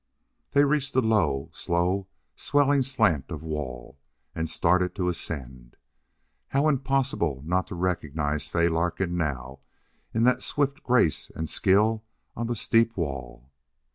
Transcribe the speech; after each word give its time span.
They 0.53 0.65
reached 0.65 0.95
the 0.95 1.01
low, 1.03 1.49
slow 1.53 2.07
swelling 2.35 2.81
slant 2.81 3.29
of 3.29 3.43
wall 3.43 3.99
and 4.33 4.49
started 4.49 4.95
to 4.95 5.09
ascend. 5.09 5.75
How 6.47 6.67
impossible 6.67 7.43
not 7.45 7.67
to 7.67 7.75
recognize 7.75 8.47
Fay 8.47 8.67
Larkin 8.67 9.15
now 9.15 9.59
in 10.11 10.23
that 10.23 10.41
swift 10.41 10.81
grace 10.81 11.29
and 11.35 11.47
skill 11.47 12.03
on 12.35 12.47
the 12.47 12.55
steep 12.55 12.97
wall! 12.97 13.51